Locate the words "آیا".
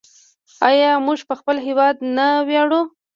0.67-0.91